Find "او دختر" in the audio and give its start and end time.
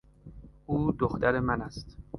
0.65-1.39